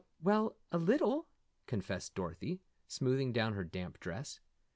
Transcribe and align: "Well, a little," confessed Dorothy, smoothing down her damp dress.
"Well, 0.19 0.55
a 0.71 0.79
little," 0.79 1.27
confessed 1.67 2.15
Dorothy, 2.15 2.59
smoothing 2.87 3.33
down 3.33 3.53
her 3.53 3.63
damp 3.63 3.99
dress. 3.99 4.39